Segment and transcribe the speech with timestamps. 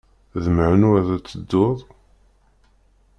[0.43, 1.77] D menhu ara d-tedduḍ?